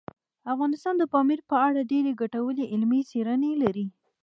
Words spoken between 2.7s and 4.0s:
علمي څېړنې لري.